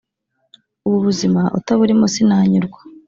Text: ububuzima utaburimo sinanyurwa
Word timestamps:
ububuzima 0.87 1.41
utaburimo 1.57 2.05
sinanyurwa 2.13 2.79